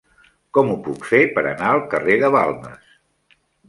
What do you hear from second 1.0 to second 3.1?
fer per anar al carrer de Balmes?